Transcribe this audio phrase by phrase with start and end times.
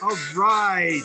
[0.00, 1.02] All right.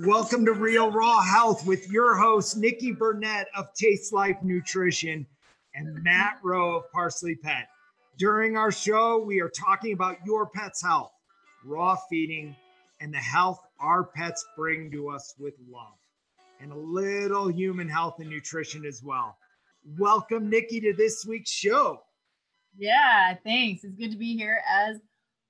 [0.00, 5.26] Welcome to Real Raw Health with your host, Nikki Burnett of Taste Life Nutrition
[5.74, 7.68] and Matt Rowe of Parsley Pet.
[8.18, 11.12] During our show, we are talking about your pet's health,
[11.64, 12.54] raw feeding,
[13.00, 15.96] and the health our pets bring to us with love,
[16.60, 19.38] and a little human health and nutrition as well.
[19.98, 22.02] Welcome, Nikki, to this week's show.
[22.76, 23.84] Yeah, thanks.
[23.84, 24.98] It's good to be here as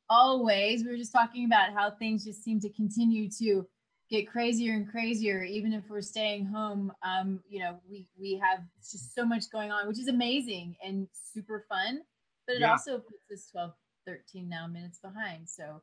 [0.09, 0.85] always.
[0.85, 3.67] We were just talking about how things just seem to continue to
[4.11, 6.93] get crazier and crazier, even if we're staying home.
[7.03, 11.09] Um, you know, we we have just so much going on, which is amazing and
[11.13, 12.01] super fun,
[12.47, 12.73] but it yeah.
[12.73, 13.73] also puts us 12,
[14.07, 15.49] 13 now minutes behind.
[15.49, 15.83] So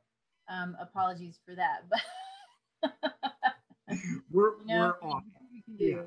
[0.49, 1.83] um, apologies for that.
[1.89, 2.91] But
[4.31, 5.23] we're you know, we're off.
[5.67, 5.97] Yeah.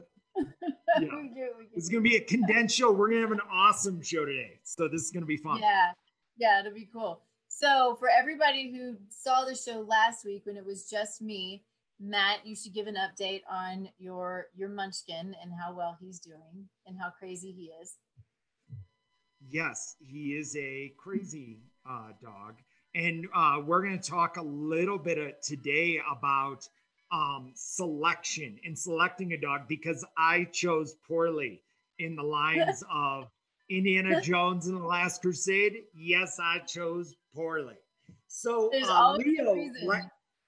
[1.00, 1.08] yeah.
[1.74, 2.92] It's going to be a condensed show.
[2.92, 4.60] We're to have an awesome show today.
[4.64, 5.60] So this is to be fun.
[5.60, 5.92] Yeah.
[6.36, 7.22] Yeah, it'll be cool.
[7.56, 11.62] So, for everybody who saw the show last week when it was just me,
[12.00, 16.68] Matt, you should give an update on your your munchkin and how well he's doing
[16.84, 17.94] and how crazy he is.
[19.48, 22.56] Yes, he is a crazy uh, dog,
[22.92, 26.68] and uh, we're going to talk a little bit today about
[27.12, 31.62] um, selection and selecting a dog because I chose poorly
[32.00, 33.30] in the lines of
[33.70, 35.84] Indiana Jones and the Last Crusade.
[35.94, 37.76] Yes, I chose poorly.
[38.28, 39.70] So, There's uh, Leo,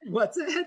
[0.09, 0.67] what's it?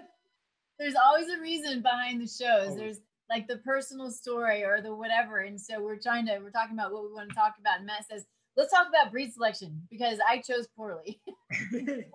[0.79, 2.69] There's always a reason behind the shows.
[2.71, 2.75] Oh.
[2.75, 5.39] There's like the personal story or the whatever.
[5.39, 7.77] And so we're trying to, we're talking about what we want to talk about.
[7.77, 8.25] And Matt says,
[8.57, 11.21] let's talk about breed selection because I chose poorly.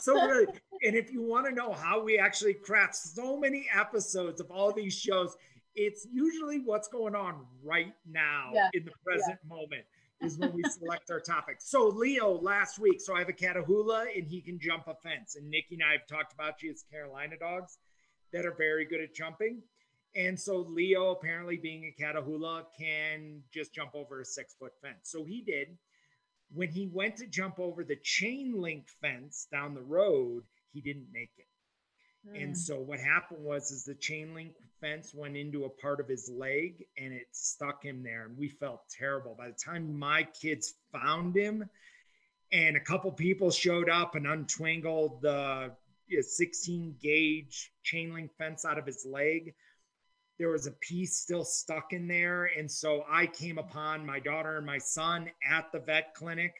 [0.00, 0.46] so.
[0.82, 4.72] And if you want to know how we actually craft so many episodes of all
[4.72, 5.36] these shows,
[5.74, 8.68] it's usually what's going on right now yeah.
[8.72, 9.48] in the present yeah.
[9.48, 9.84] moment
[10.20, 11.68] is when we select our topics.
[11.68, 15.36] So Leo last week, so I have a Catahoula and he can jump a fence.
[15.36, 17.78] And Nikki and I have talked about you as Carolina dogs
[18.32, 19.62] that are very good at jumping.
[20.16, 25.00] And so Leo, apparently being a Catahoula, can just jump over a six foot fence.
[25.02, 25.76] So he did.
[26.52, 31.08] When he went to jump over the chain link fence down the road, he didn't
[31.12, 31.46] make it.
[32.32, 32.54] And hmm.
[32.54, 34.52] so what happened was is the chain link
[34.84, 38.48] fence went into a part of his leg and it stuck him there and we
[38.48, 39.34] felt terrible.
[39.36, 41.64] By the time my kids found him
[42.52, 45.72] and a couple people showed up and untwingled the
[46.20, 49.54] 16 gauge chain link fence out of his leg,
[50.38, 54.58] there was a piece still stuck in there and so I came upon my daughter
[54.58, 56.52] and my son at the vet clinic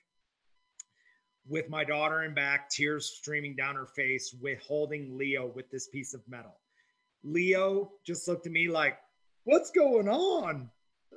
[1.47, 5.89] with my daughter in back, tears streaming down her face, with holding Leo with this
[5.89, 6.59] piece of metal.
[7.25, 8.99] Leo just looked at me like,
[9.45, 10.71] What's going on?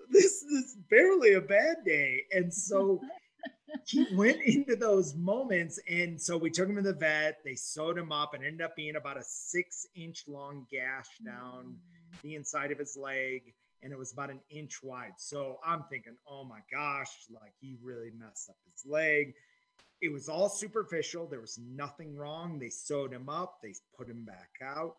[0.09, 2.23] This is barely a bad day.
[2.31, 3.01] And so
[3.85, 5.79] he went into those moments.
[5.89, 7.39] And so we took him to the vet.
[7.45, 11.75] They sewed him up and ended up being about a six inch long gash down
[11.75, 12.21] mm.
[12.21, 13.53] the inside of his leg.
[13.83, 15.13] And it was about an inch wide.
[15.17, 19.33] So I'm thinking, oh my gosh, like he really messed up his leg
[20.01, 21.27] it was all superficial.
[21.27, 22.59] There was nothing wrong.
[22.59, 24.95] They sewed him up, they put him back out.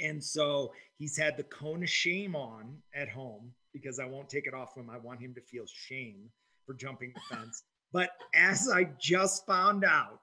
[0.00, 4.46] And so he's had the cone of shame on at home because I won't take
[4.46, 4.90] it off him.
[4.90, 6.30] I want him to feel shame
[6.66, 7.62] for jumping the fence.
[7.92, 10.20] But as I just found out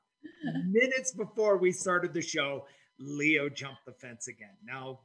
[0.66, 2.66] minutes before we started the show,
[3.00, 4.56] Leo jumped the fence again.
[4.64, 5.00] Now,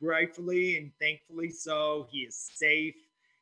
[0.00, 2.94] gratefully and thankfully so, he is safe.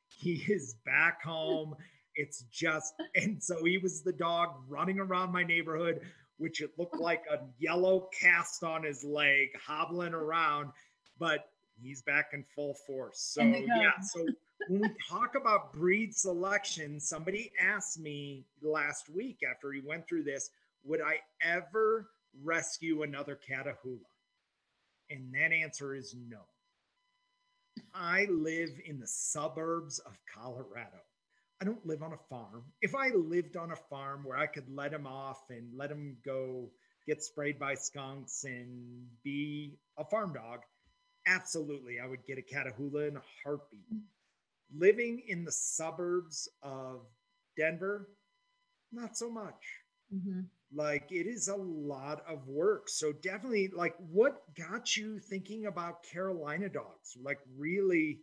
[0.09, 1.75] He is back home.
[2.17, 6.01] It's just, and so he was the dog running around my neighborhood,
[6.39, 10.71] which it looked like a yellow cast on his leg, hobbling around,
[11.19, 11.51] but
[11.81, 13.19] he's back in full force.
[13.21, 14.01] So, oh yeah.
[14.01, 14.27] So,
[14.69, 20.25] when we talk about breed selection, somebody asked me last week after he went through
[20.25, 20.51] this,
[20.85, 22.09] would I ever
[22.43, 23.99] rescue another Catahoula?
[25.11, 26.41] And that answer is no.
[27.95, 31.03] I live in the suburbs of Colorado.
[31.65, 32.63] I don't live on a farm.
[32.83, 36.19] If I lived on a farm where I could let him off and let him
[36.23, 36.69] go
[37.07, 40.61] get sprayed by skunks and be a farm dog,
[41.27, 43.81] absolutely, I would get a Catahoula in a heartbeat.
[44.77, 47.07] Living in the suburbs of
[47.57, 48.11] Denver,
[48.93, 49.55] not so much.
[50.15, 50.41] Mm-hmm.
[50.75, 52.91] Like it is a lot of work.
[52.91, 57.17] So definitely, like, what got you thinking about Carolina dogs?
[57.23, 58.19] Like, really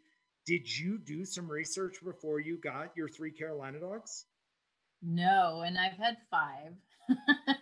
[0.45, 4.25] did you do some research before you got your three Carolina dogs?
[5.01, 6.73] No, and I've had five.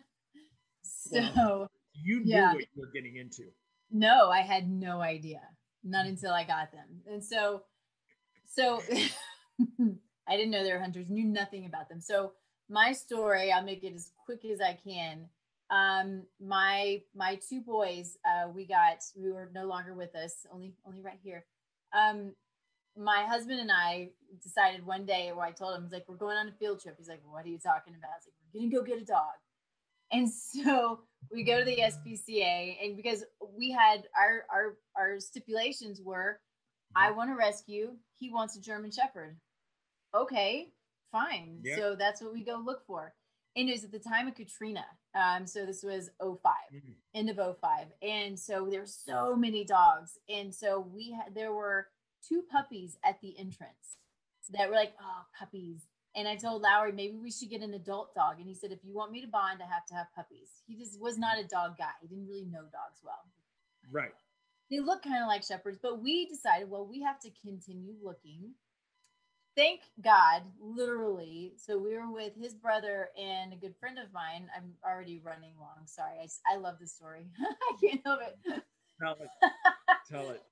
[0.83, 2.53] so well, you knew yeah.
[2.53, 3.43] what you were getting into.
[3.91, 5.41] No, I had no idea.
[5.83, 6.09] Not mm.
[6.09, 7.01] until I got them.
[7.07, 7.63] And so
[8.45, 8.81] so
[10.27, 12.01] I didn't know they were hunters, knew nothing about them.
[12.01, 12.33] So
[12.69, 15.29] my story, I'll make it as quick as I can.
[15.71, 20.73] um, my my two boys, uh, we got we were no longer with us, only
[20.85, 21.45] only right here.
[21.93, 22.33] Um,
[22.97, 24.09] my husband and I
[24.41, 26.81] decided one day, where I told him, I was like, we're going on a field
[26.81, 26.95] trip.
[26.97, 28.11] He's like, what are you talking about?
[28.11, 29.37] I was like, we're gonna go get a dog.
[30.11, 30.29] And
[30.65, 31.01] so
[31.31, 33.23] we go to the SPCA, and because
[33.57, 36.39] we had our our our stipulations were,
[36.95, 39.37] I want a rescue, he wants a German Shepherd.
[40.15, 40.71] Okay,
[41.11, 41.59] fine.
[41.63, 41.75] Yeah.
[41.75, 43.13] So that's what we go look for.
[43.55, 44.85] And it was at the time of Katrina.
[45.15, 46.91] Um, so this was 5 mm-hmm.
[47.15, 47.87] end of 05.
[48.01, 50.17] And so there were so many dogs.
[50.29, 51.87] And so we had there were
[52.27, 53.97] two puppies at the entrance
[54.51, 55.81] that were like, oh, puppies.
[56.15, 58.39] And I told Lowry, maybe we should get an adult dog.
[58.39, 60.49] And he said, if you want me to bond, I have to have puppies.
[60.67, 61.91] He just was not a dog guy.
[62.01, 63.23] He didn't really know dogs well.
[63.91, 64.13] Right.
[64.71, 68.53] They look kind of like shepherds, but we decided, well, we have to continue looking.
[69.55, 71.53] Thank God, literally.
[71.57, 74.47] So we were with his brother and a good friend of mine.
[74.55, 75.85] I'm already running long.
[75.85, 76.13] Sorry.
[76.21, 77.27] I, I love the story.
[77.39, 78.63] I can't help it.
[79.01, 79.29] Tell it.
[80.09, 80.43] Tell it.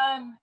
[0.00, 0.38] Um,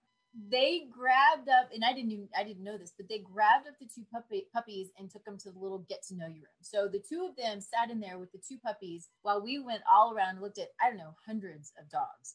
[0.50, 3.74] they grabbed up, and I didn't even I didn't know this, but they grabbed up
[3.78, 6.60] the two puppy, puppies and took them to the little get to know you room.
[6.60, 9.82] So the two of them sat in there with the two puppies while we went
[9.90, 12.34] all around and looked at I don't know hundreds of dogs.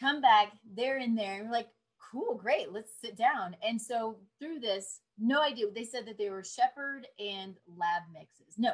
[0.00, 1.68] Come back, they're in there, and we're like,
[2.10, 3.54] cool, great, let's sit down.
[3.62, 5.66] And so through this, no idea.
[5.72, 8.54] They said that they were shepherd and lab mixes.
[8.56, 8.72] No,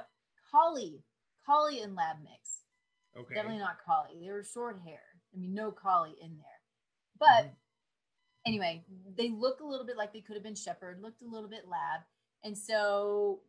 [0.51, 1.03] collie,
[1.45, 2.61] collie and lab mix.
[3.19, 3.35] Okay.
[3.35, 4.21] Definitely not collie.
[4.23, 5.03] They were short hair.
[5.35, 6.47] I mean, no collie in there.
[7.19, 7.55] But mm-hmm
[8.47, 8.85] anyway,
[9.17, 11.69] they look a little bit like they could have been shepherd, looked a little bit
[11.69, 12.01] lab.
[12.45, 13.41] And so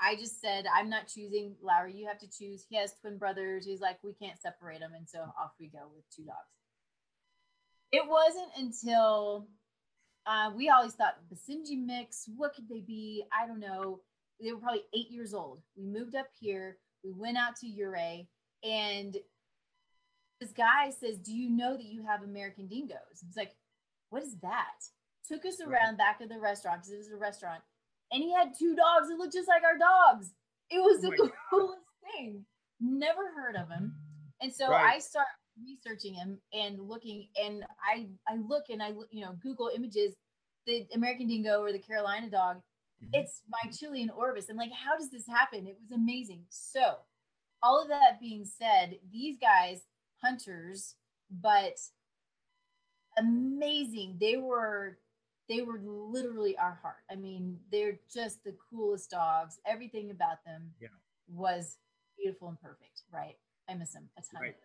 [0.00, 1.94] I just said, I'm not choosing Lowry.
[1.94, 2.64] You have to choose.
[2.68, 3.66] He has twin brothers.
[3.66, 4.92] He's like, we can't separate them.
[4.96, 6.38] And so off we go with two dogs.
[7.92, 9.46] It wasn't until
[10.26, 13.24] uh, we always thought Basenji mix, what could they be?
[13.32, 14.00] I don't know.
[14.42, 15.60] They were probably eight years old.
[15.76, 16.78] We moved up here.
[17.04, 18.26] We went out to Ouray
[18.64, 19.16] and
[20.40, 23.22] this guy says, Do you know that you have American dingoes?
[23.26, 23.54] It's like,
[24.14, 24.78] what is that?
[25.26, 27.60] Took us around back of the restaurant because it was a restaurant,
[28.12, 30.30] and he had two dogs that looked just like our dogs.
[30.70, 32.44] It was oh the coolest thing.
[32.80, 33.92] Never heard of him,
[34.40, 34.94] and so right.
[34.94, 35.26] I start
[35.60, 40.14] researching him and looking, and I I look and I you know Google images
[40.64, 42.58] the American Dingo or the Carolina dog.
[43.02, 43.14] Mm-hmm.
[43.14, 44.46] It's my Chilean Orvis.
[44.48, 45.66] I'm like, how does this happen?
[45.66, 46.44] It was amazing.
[46.50, 46.98] So,
[47.64, 49.82] all of that being said, these guys,
[50.22, 50.94] hunters,
[51.30, 51.78] but
[53.18, 54.16] amazing.
[54.20, 54.98] They were
[55.48, 57.02] they were literally our heart.
[57.10, 59.58] I mean, they're just the coolest dogs.
[59.66, 60.88] Everything about them yeah.
[61.28, 61.76] was
[62.18, 63.36] beautiful and perfect, right?
[63.68, 64.40] I miss them a ton.
[64.40, 64.56] Right.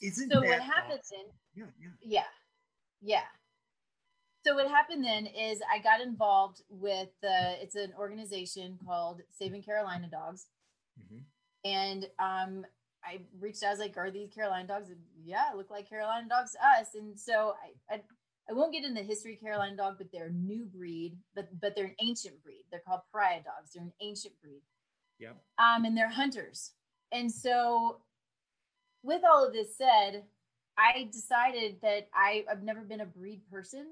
[0.00, 1.18] Isn't that so what happened awesome?
[1.54, 1.64] then?
[1.80, 2.22] Yeah, yeah.
[3.00, 3.20] Yeah.
[3.20, 3.22] Yeah.
[4.44, 9.62] So what happened then is I got involved with the it's an organization called Saving
[9.62, 10.46] Carolina Dogs.
[11.00, 11.18] Mm-hmm.
[11.64, 12.66] And um
[13.04, 14.88] I reached out, I was like, are these Carolina dogs?
[14.88, 16.94] And yeah, look like Carolina dogs to us.
[16.94, 17.54] And so
[17.90, 18.00] I, I,
[18.48, 21.48] I won't get into the history of Carolina dog, but they're a new breed, but
[21.60, 22.64] but they're an ancient breed.
[22.70, 23.72] They're called pariah dogs.
[23.74, 24.62] They're an ancient breed.
[25.18, 25.32] Yeah.
[25.58, 26.72] Um, and they're hunters.
[27.12, 27.98] And so
[29.02, 30.24] with all of this said,
[30.78, 33.86] I decided that I, I've never been a breed person.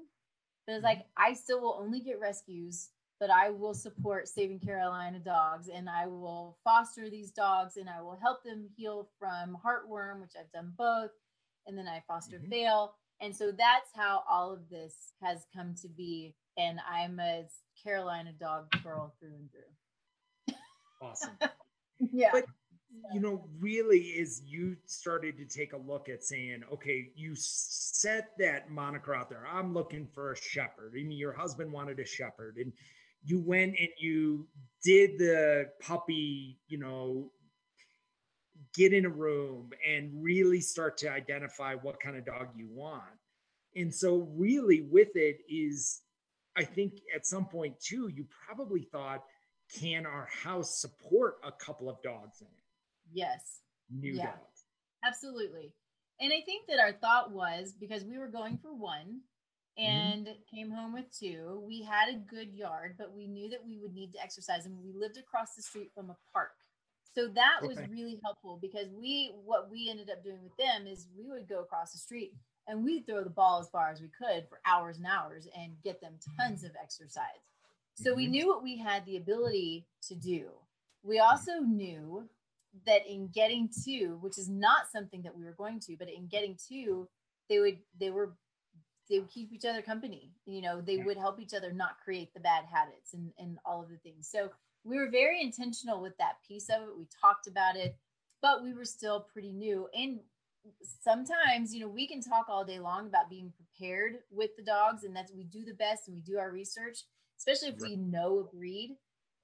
[0.65, 0.85] But it's mm-hmm.
[0.85, 2.89] like I still will only get rescues
[3.21, 8.01] but I will support Saving Carolina Dogs and I will foster these dogs and I
[8.01, 11.11] will help them heal from heartworm, which I've done both.
[11.67, 12.49] And then I foster mm-hmm.
[12.49, 12.95] fail.
[13.21, 16.33] And so that's how all of this has come to be.
[16.57, 17.45] And I'm a
[17.81, 20.55] Carolina dog girl through and through.
[21.03, 21.37] Awesome.
[22.11, 22.29] yeah.
[22.33, 22.45] But
[23.13, 28.31] you know, really is you started to take a look at saying, okay, you set
[28.39, 29.45] that moniker out there.
[29.49, 30.93] I'm looking for a shepherd.
[30.99, 32.73] I mean, your husband wanted a shepherd, and
[33.23, 34.47] you went and you
[34.83, 37.31] did the puppy, you know,
[38.73, 43.03] get in a room and really start to identify what kind of dog you want.
[43.75, 46.01] And so, really, with it is,
[46.57, 49.23] I think at some point too, you probably thought,
[49.79, 52.63] can our house support a couple of dogs in it?
[53.13, 53.59] Yes.
[53.89, 54.65] New yeah, dogs.
[55.05, 55.73] Absolutely.
[56.19, 59.21] And I think that our thought was because we were going for one.
[59.77, 60.55] And mm-hmm.
[60.55, 61.63] came home with two.
[61.65, 64.77] We had a good yard, but we knew that we would need to exercise, and
[64.83, 66.51] we lived across the street from a park.
[67.13, 67.67] So that okay.
[67.67, 71.47] was really helpful because we what we ended up doing with them is we would
[71.47, 72.33] go across the street
[72.67, 75.73] and we'd throw the ball as far as we could for hours and hours and
[75.83, 77.25] get them tons of exercise.
[77.95, 78.17] So mm-hmm.
[78.17, 80.49] we knew what we had the ability to do.
[81.03, 82.29] We also knew
[82.85, 86.27] that in getting to, which is not something that we were going to, but in
[86.27, 87.09] getting to,
[87.49, 88.31] they would they were
[89.11, 92.33] they would keep each other company you know they would help each other not create
[92.33, 94.49] the bad habits and and all of the things so
[94.83, 96.97] we were very intentional with that piece of it.
[96.97, 97.95] We talked about it,
[98.41, 99.87] but we were still pretty new.
[99.93, 100.19] And
[101.03, 105.03] sometimes, you know, we can talk all day long about being prepared with the dogs,
[105.03, 106.99] and that's we do the best and we do our research,
[107.37, 108.97] especially if we know a breed.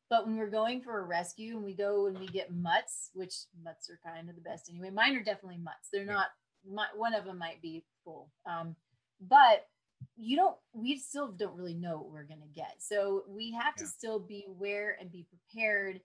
[0.10, 3.34] But when we're going for a rescue and we go and we get mutts, which
[3.62, 4.90] mutts are kind of the best anyway.
[4.90, 5.90] Mine are definitely mutts.
[5.92, 6.28] They're not.
[6.70, 8.76] My, one of them might be full, um,
[9.22, 9.68] but
[10.16, 12.76] you don't we still don't really know what we're going to get.
[12.80, 13.84] So we have yeah.
[13.84, 16.02] to still be aware and be prepared.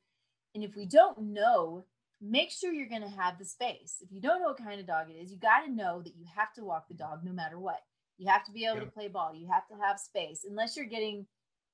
[0.54, 1.84] And if we don't know
[2.24, 3.96] make sure you're going to have the space.
[4.00, 6.14] If you don't know what kind of dog it is you got to know that
[6.16, 7.80] you have to walk the dog no matter what.
[8.16, 8.84] You have to be able yeah.
[8.84, 9.34] to play ball.
[9.34, 10.46] You have to have space.
[10.48, 11.26] Unless you're getting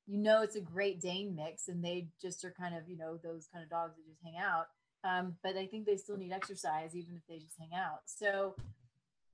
[0.06, 3.18] you know it's a great dane mix and they just are kind of you know
[3.22, 4.68] those kind of dogs that just hang out.
[5.04, 8.00] Um, but i think they still need exercise even if they just hang out.
[8.06, 8.56] So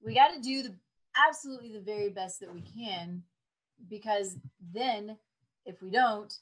[0.02, 0.75] we got to do the
[1.16, 3.23] absolutely the very best that we can
[3.88, 4.37] because
[4.73, 5.16] then
[5.66, 6.35] if we don't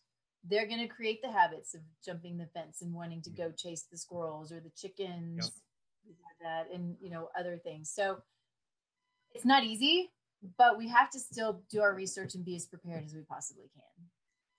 [0.49, 3.87] they're going to create the habits of jumping the fence and wanting to go chase
[3.91, 5.53] the squirrels or the chickens
[6.07, 6.17] yep.
[6.41, 7.91] that and you know other things.
[7.95, 8.19] So
[9.33, 10.11] it's not easy
[10.59, 13.71] but we have to still do our research and be as prepared as we possibly
[13.75, 14.07] can.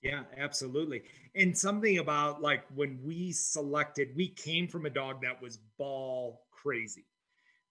[0.02, 1.04] Yeah absolutely.
[1.36, 6.42] And something about like when we selected we came from a dog that was ball
[6.52, 7.06] crazy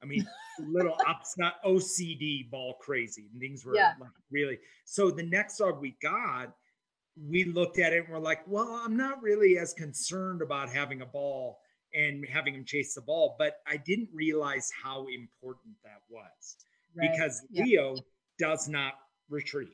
[0.02, 0.26] I mean,
[0.60, 3.28] little upset OCD ball crazy.
[3.32, 3.92] And things were yeah.
[4.00, 4.58] like really.
[4.84, 6.54] So the next dog we got,
[7.28, 11.02] we looked at it and we're like, well, I'm not really as concerned about having
[11.02, 11.60] a ball
[11.94, 16.56] and having him chase the ball, but I didn't realize how important that was
[16.96, 17.10] right.
[17.12, 17.64] because yeah.
[17.64, 17.96] Leo
[18.38, 18.94] does not
[19.28, 19.68] retrieve.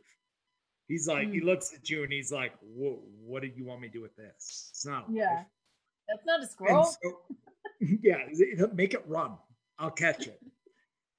[0.89, 1.35] He's like, mm.
[1.35, 4.01] he looks at you and he's like, Whoa, what do you want me to do
[4.01, 4.71] with this?
[4.71, 5.05] It's not.
[5.11, 5.27] Yeah.
[5.27, 5.47] Life.
[6.09, 6.85] That's not a squirrel.
[6.85, 7.21] So,
[8.03, 8.17] yeah.
[8.73, 9.37] Make it run.
[9.79, 10.41] I'll catch it.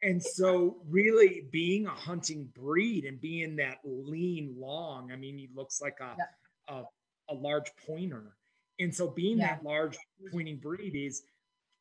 [0.03, 5.49] and so really being a hunting breed and being that lean long, I mean, he
[5.55, 6.75] looks like a yeah.
[6.75, 8.35] a, a, large pointer.
[8.79, 9.55] And so being yeah.
[9.55, 9.97] that large
[10.31, 11.23] pointing breed is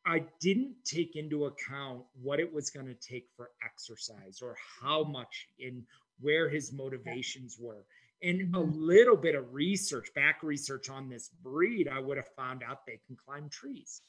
[0.06, 5.04] I didn't take into account what it was going to take for exercise or how
[5.04, 5.82] much and
[6.20, 7.85] where his motivations were.
[8.23, 8.73] And a mm-hmm.
[8.73, 12.99] little bit of research, back research on this breed, I would have found out they
[13.06, 14.02] can climb trees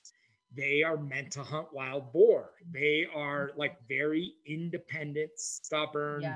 [0.56, 2.52] they are meant to hunt wild boar.
[2.72, 6.36] They are like very independent, stubborn, yeah.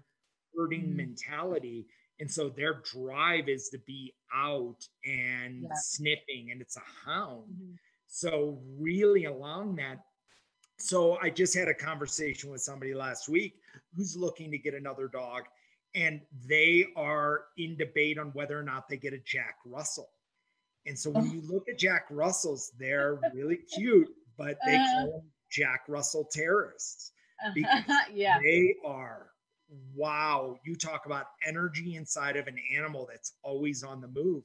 [0.56, 0.98] herding mm-hmm.
[0.98, 1.88] mentality.
[2.20, 5.70] And so their drive is to be out and yeah.
[5.76, 7.52] sniffing, and it's a hound.
[7.52, 7.74] Mm-hmm.
[8.08, 9.98] So, really, along that,
[10.78, 13.56] so I just had a conversation with somebody last week
[13.96, 15.44] who's looking to get another dog,
[15.96, 20.10] and they are in debate on whether or not they get a Jack Russell.
[20.86, 21.34] And so when oh.
[21.34, 26.28] you look at Jack Russells, they're really cute, but they uh, call them Jack Russell
[26.32, 27.12] terrorists
[27.54, 28.40] because yeah.
[28.44, 29.28] they are
[29.96, 30.58] wow.
[30.64, 34.44] You talk about energy inside of an animal that's always on the move.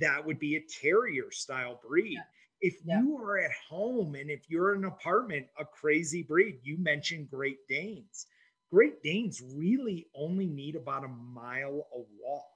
[0.00, 2.14] That would be a terrier style breed.
[2.14, 2.20] Yeah.
[2.60, 3.00] If yeah.
[3.00, 7.28] you are at home and if you're in an apartment, a crazy breed, you mentioned
[7.30, 8.26] Great Danes.
[8.70, 12.51] Great Danes really only need about a mile a walk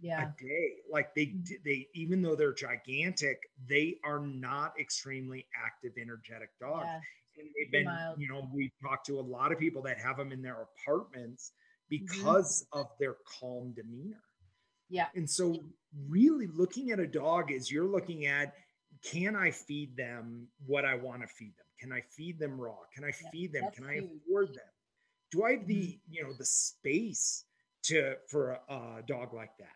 [0.00, 0.22] yeah.
[0.22, 0.72] a day.
[0.90, 1.46] Like they mm.
[1.64, 3.38] they even though they're gigantic,
[3.68, 6.86] they are not extremely active, energetic dogs.
[6.86, 7.00] Yeah.
[7.38, 8.20] And they've been, Mild.
[8.20, 11.52] you know, we've talked to a lot of people that have them in their apartments
[11.92, 12.04] mm-hmm.
[12.04, 12.80] because mm-hmm.
[12.80, 14.22] of their calm demeanor.
[14.88, 15.06] Yeah.
[15.14, 15.54] And so
[16.08, 18.54] really looking at a dog is you're looking at
[19.04, 21.66] can I feed them what I want to feed them?
[21.80, 22.76] Can I feed them raw?
[22.94, 23.64] Can I yeah, feed them?
[23.74, 24.68] Can I afford them?
[25.30, 26.12] Do I have the, mm-hmm.
[26.12, 27.44] you know, the space
[27.84, 29.68] to for a, a dog like that?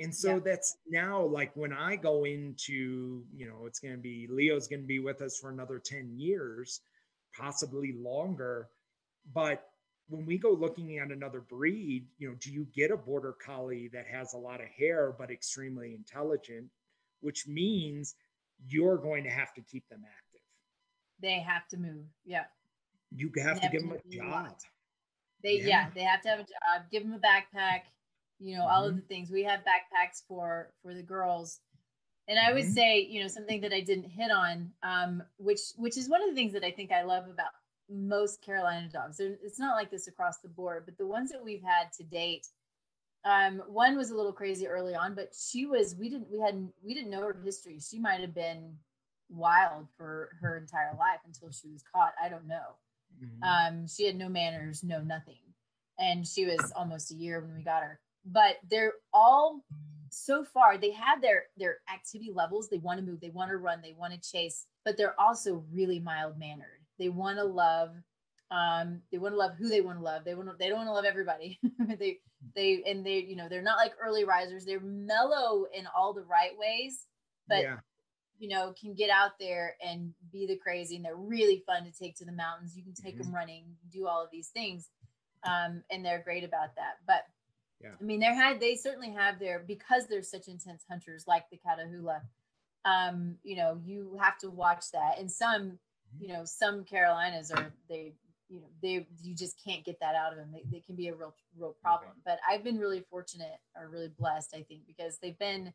[0.00, 0.40] And so yeah.
[0.44, 4.82] that's now like when I go into, you know, it's going to be Leo's going
[4.82, 6.80] to be with us for another 10 years,
[7.36, 8.68] possibly longer.
[9.34, 9.64] But
[10.08, 13.88] when we go looking at another breed, you know, do you get a border collie
[13.92, 16.66] that has a lot of hair but extremely intelligent,
[17.20, 18.14] which means
[18.66, 20.40] you're going to have to keep them active.
[21.20, 22.04] They have to move.
[22.24, 22.44] Yeah.
[23.14, 24.48] You have, to, have give to them a job.
[25.42, 25.66] They yeah.
[25.66, 26.90] yeah, they have to have a job.
[26.90, 27.82] Give them a backpack
[28.40, 28.72] you know, mm-hmm.
[28.72, 29.00] all of mm-hmm.
[29.00, 29.30] the things.
[29.30, 31.60] We have backpacks for for the girls.
[32.28, 32.72] And I would mm-hmm.
[32.72, 36.28] say, you know, something that I didn't hit on, um, which which is one of
[36.28, 37.52] the things that I think I love about
[37.90, 39.18] most Carolina dogs.
[39.20, 42.46] It's not like this across the board, but the ones that we've had to date,
[43.24, 46.72] um, one was a little crazy early on, but she was we didn't we hadn't
[46.84, 47.78] we didn't know her history.
[47.80, 48.76] She might have been
[49.30, 52.12] wild for her entire life until she was caught.
[52.22, 52.76] I don't know.
[53.22, 53.42] Mm-hmm.
[53.42, 55.40] Um, she had no manners, no nothing,
[55.98, 57.98] and she was almost a year when we got her
[58.32, 59.64] but they're all
[60.10, 63.56] so far they have their their activity levels they want to move they want to
[63.56, 67.90] run they want to chase but they're also really mild mannered they want to love
[68.50, 70.78] um they want to love who they want to love they want to, they don't
[70.78, 71.58] want to love everybody
[71.98, 72.18] they
[72.54, 76.24] they and they you know they're not like early risers they're mellow in all the
[76.24, 77.04] right ways
[77.48, 77.76] but yeah.
[78.38, 81.90] you know, can get out there and be the crazy and they're really fun to
[81.90, 82.76] take to the mountains.
[82.76, 83.24] You can take mm-hmm.
[83.24, 84.90] them running, do all of these things.
[85.44, 86.98] Um, and they're great about that.
[87.06, 87.22] But
[87.82, 87.90] yeah.
[88.00, 91.58] I mean, they had they certainly have their because they're such intense hunters like the
[91.58, 92.20] Catahoula.
[92.84, 95.18] Um, you know, you have to watch that.
[95.18, 96.22] And some, mm-hmm.
[96.22, 98.14] you know, some Carolinas are they,
[98.48, 100.50] you know, they you just can't get that out of them.
[100.52, 102.12] They, they can be a real real problem.
[102.24, 105.72] But I've been really fortunate or really blessed, I think, because they've been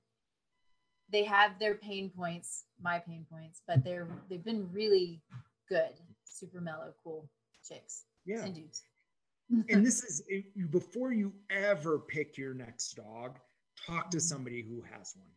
[1.10, 5.22] they have their pain points, my pain points, but they're they've been really
[5.70, 5.94] good,
[6.26, 7.30] super mellow, cool
[7.64, 8.44] chicks yeah.
[8.44, 8.84] and dudes
[9.70, 10.24] and this is
[10.70, 13.40] before you ever pick your next dog,
[13.86, 14.24] talk to mm-hmm.
[14.24, 15.30] somebody who has one.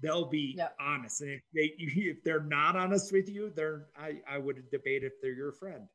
[0.00, 0.74] They'll be yep.
[0.80, 5.04] honest, and if they if they're not honest with you, they're I I would debate
[5.04, 5.88] if they're your friend.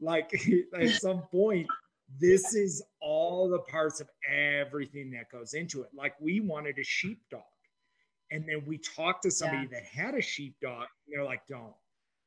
[0.00, 0.32] Like
[0.78, 1.66] at some point,
[2.20, 5.90] this is all the parts of everything that goes into it.
[5.94, 7.42] Like we wanted a sheepdog,
[8.30, 9.78] and then we talked to somebody yeah.
[9.78, 10.86] that had a sheepdog.
[11.06, 11.74] And they're like, don't.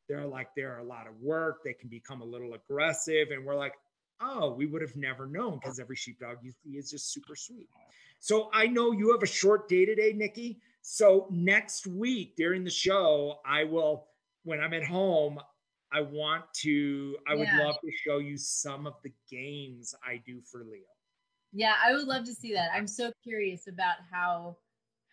[0.07, 1.57] They're like, they're a lot of work.
[1.65, 3.73] They can become a little aggressive, and we're like,
[4.21, 7.67] oh, we would have never known because every sheepdog you see is just super sweet.
[8.19, 10.59] So I know you have a short day today, Nikki.
[10.81, 14.07] So next week during the show, I will,
[14.43, 15.39] when I'm at home,
[15.91, 17.39] I want to, I yeah.
[17.39, 20.83] would love to show you some of the games I do for Leo.
[21.53, 22.69] Yeah, I would love to see that.
[22.73, 24.57] I'm so curious about how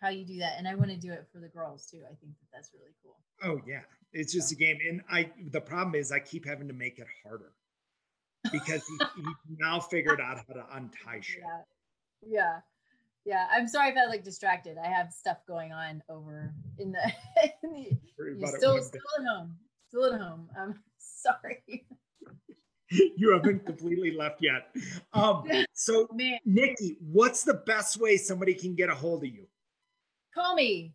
[0.01, 2.01] how you do that, and I want to do it for the girls too.
[2.03, 3.15] I think that that's really cool.
[3.41, 3.81] Oh yeah,
[4.11, 7.07] it's just a game, and I the problem is I keep having to make it
[7.23, 7.53] harder
[8.51, 9.25] because he, he
[9.59, 11.41] now figured out how to untie shit.
[11.41, 12.27] Yeah.
[12.27, 12.59] yeah.
[13.25, 13.47] Yeah.
[13.51, 14.77] I'm sorry if I like distracted.
[14.77, 17.11] I have stuff going on over in the,
[17.63, 17.97] in
[18.39, 19.55] the still, still at home.
[19.89, 20.49] Still at home.
[20.59, 21.85] I'm sorry.
[22.89, 24.75] you haven't completely left yet.
[25.13, 26.39] Um, so, Man.
[26.45, 29.47] Nikki, what's the best way somebody can get a hold of you?
[30.33, 30.93] Call me.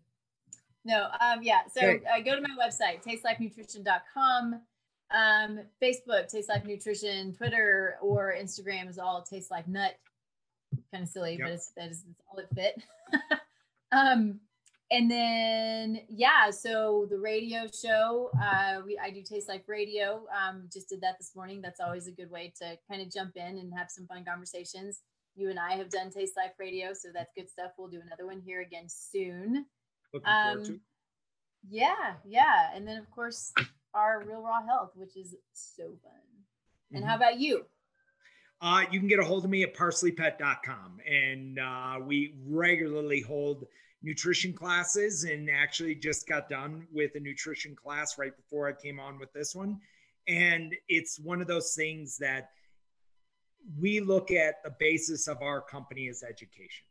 [0.85, 1.61] No, um, yeah.
[1.73, 2.05] So okay.
[2.07, 4.61] uh, go to my website, tastelifenutrition.com.
[5.13, 9.95] Um, Facebook, Taste Life Nutrition, Twitter or Instagram is all Taste Life Nut.
[10.93, 11.41] Kind of silly, yep.
[11.43, 12.81] but it's that is all it fit.
[13.93, 14.39] um,
[14.93, 20.27] and then yeah, so the radio show, uh, we I do Taste Life Radio.
[20.31, 21.61] Um, just did that this morning.
[21.61, 25.03] That's always a good way to kind of jump in and have some fun conversations.
[25.35, 27.73] You and I have done Taste Life Radio, so that's good stuff.
[27.79, 29.67] We'll do another one here again soon.
[30.13, 30.81] Looking forward um, to.
[31.69, 33.53] Yeah, yeah, and then of course
[33.95, 36.13] our Real Raw Health, which is so fun.
[36.93, 37.09] And mm-hmm.
[37.09, 37.65] how about you?
[38.61, 40.99] Uh, you can get a hold of me at parsleypet.com.
[41.09, 43.67] And uh, we regularly hold
[44.03, 49.01] nutrition classes and actually just got done with a nutrition class right before I came
[49.01, 49.81] on with this one.
[50.29, 52.51] And it's one of those things that
[53.79, 56.87] we look at the basis of our company as education.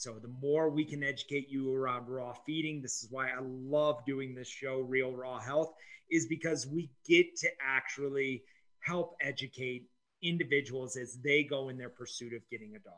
[0.00, 3.98] So the more we can educate you around raw feeding, this is why I love
[4.06, 5.74] doing this show, Real Raw Health,
[6.10, 8.42] is because we get to actually
[8.78, 9.84] help educate
[10.22, 12.94] individuals as they go in their pursuit of getting a dog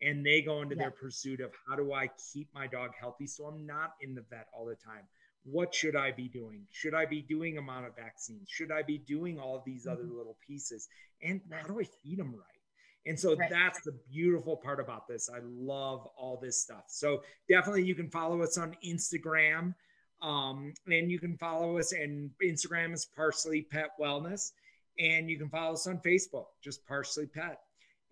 [0.00, 0.84] and they go into yeah.
[0.84, 4.24] their pursuit of how do I keep my dog healthy so I'm not in the
[4.30, 5.04] vet all the time.
[5.44, 6.66] What should I be doing?
[6.70, 8.48] Should I be doing a amount of vaccines?
[8.48, 9.92] Should I be doing all of these mm-hmm.
[9.92, 10.88] other little pieces?
[11.22, 12.57] And how do I feed them right?
[13.06, 13.48] And so right.
[13.50, 15.30] that's the beautiful part about this.
[15.34, 16.84] I love all this stuff.
[16.88, 19.74] So definitely you can follow us on Instagram
[20.20, 24.52] um, and you can follow us and Instagram is Parsley Pet Wellness.
[24.98, 27.60] And you can follow us on Facebook, just Parsley Pet.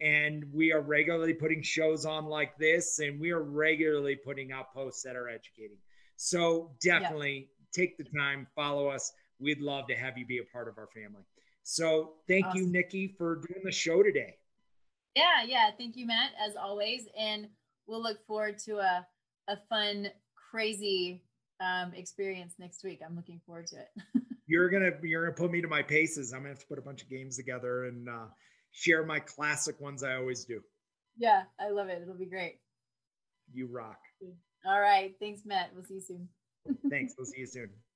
[0.00, 4.72] And we are regularly putting shows on like this, and we are regularly putting out
[4.72, 5.78] posts that are educating.
[6.16, 9.12] So definitely take the time, follow us.
[9.40, 11.22] We'd love to have you be a part of our family.
[11.62, 12.60] So thank awesome.
[12.60, 14.36] you, Nikki, for doing the show today.
[15.16, 15.70] Yeah, yeah.
[15.76, 17.08] Thank you, Matt, as always.
[17.18, 17.48] And
[17.86, 19.06] we'll look forward to a,
[19.48, 20.08] a fun,
[20.50, 21.22] crazy
[21.58, 23.00] um, experience next week.
[23.04, 24.22] I'm looking forward to it.
[24.46, 26.32] you're gonna you're gonna put me to my paces.
[26.32, 28.26] I'm gonna have to put a bunch of games together and uh,
[28.72, 30.60] share my classic ones I always do.
[31.16, 32.02] Yeah, I love it.
[32.02, 32.60] It'll be great.
[33.54, 33.98] You rock.
[34.66, 35.14] All right.
[35.18, 35.70] Thanks, Matt.
[35.74, 36.28] We'll see you soon.
[36.90, 37.14] Thanks.
[37.16, 37.70] We'll see you soon.